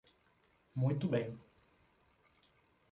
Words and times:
Muito 0.73 1.07
bem! 1.07 1.39